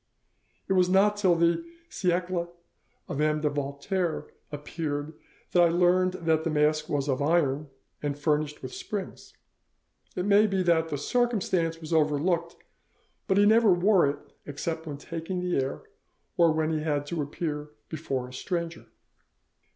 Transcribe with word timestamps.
It 0.67 0.73
was 0.73 0.89
not 0.89 1.15
till 1.15 1.35
the 1.35 1.63
'Siecle' 1.87 2.49
of 3.07 3.21
M. 3.21 3.39
de 3.39 3.51
Voltaire 3.51 4.25
appeared 4.51 5.13
that 5.51 5.61
I 5.61 5.69
learned 5.69 6.13
that 6.13 6.43
the 6.43 6.49
mask 6.49 6.89
was 6.89 7.07
of 7.07 7.21
iron 7.21 7.69
and 8.01 8.17
furnished 8.17 8.63
with 8.63 8.73
springs; 8.73 9.35
it 10.15 10.25
may 10.25 10.47
be 10.47 10.63
that 10.63 10.89
the 10.89 10.97
circumstance 10.97 11.79
was 11.81 11.93
overlooked, 11.93 12.55
but 13.27 13.37
he 13.37 13.45
never 13.45 13.71
wore 13.71 14.07
it 14.07 14.33
except 14.47 14.87
when 14.87 14.97
taking 14.97 15.39
the 15.39 15.55
air, 15.63 15.83
or 16.35 16.51
when 16.51 16.71
he 16.71 16.79
had 16.79 17.05
to 17.05 17.21
appear 17.21 17.69
before 17.87 18.27
a 18.27 18.33
stranger. 18.33 18.87